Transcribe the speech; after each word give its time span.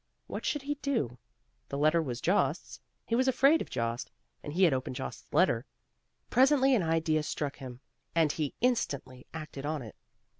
What 0.25 0.45
should 0.47 0.63
he 0.63 0.79
do? 0.81 1.19
The 1.69 1.77
letter 1.77 2.01
was 2.01 2.21
Jost's. 2.21 2.79
He 3.05 3.13
was 3.13 3.27
afraid 3.27 3.61
of 3.61 3.69
Jost, 3.69 4.11
and 4.41 4.51
he 4.51 4.63
had 4.63 4.73
opened 4.73 4.95
Jost's 4.95 5.31
letter! 5.31 5.63
Presently 6.31 6.73
an 6.73 6.81
idea 6.81 7.21
struck 7.21 7.57
him, 7.57 7.81
and 8.15 8.31
he 8.31 8.55
instantly 8.61 9.27
acted 9.31 9.63
on 9.63 9.83
it. 9.83 9.95